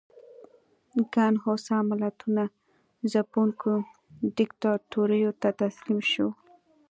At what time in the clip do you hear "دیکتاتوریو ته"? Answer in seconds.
4.37-5.49